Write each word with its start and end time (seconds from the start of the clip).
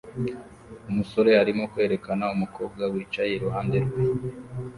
Umusore 0.89 1.31
arimo 1.41 1.63
kwerekana 1.71 2.25
umukobwa 2.35 2.83
wicaye 2.93 3.31
iruhande 3.35 3.77
rwe 3.85 4.01